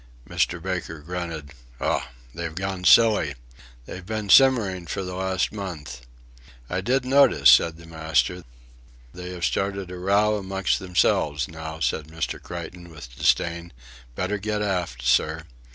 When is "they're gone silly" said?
2.33-3.35